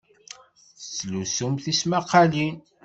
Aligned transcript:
Tettlusum 0.81 1.53
tismaqqalin? 1.63 2.55